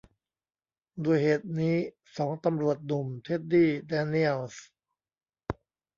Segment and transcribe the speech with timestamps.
[1.03, 1.75] ด้วยเหตุนี้
[2.17, 4.65] สองตำรวจหนุ่ม เท็ดดี้ แดเนียลส์